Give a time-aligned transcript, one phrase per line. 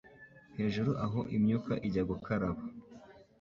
[0.57, 2.61] hejuru aho imyuka ijya gukaraba